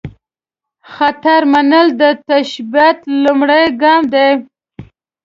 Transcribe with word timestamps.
خطر 0.93 1.41
منل، 1.51 1.87
د 2.01 2.03
تشبث 2.27 2.99
لومړۍ 3.23 3.63
ګام 3.81 4.01
دی. 4.13 4.29